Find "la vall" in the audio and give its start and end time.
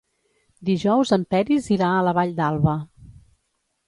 2.07-2.33